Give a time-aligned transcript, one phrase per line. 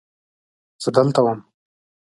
[0.83, 1.39] زه دلته وم.